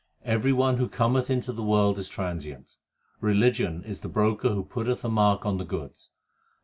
[0.25, 2.71] Every one who cometh into the world is transient.
[3.19, 6.09] Religion is the broker who putteth a mark on the goods.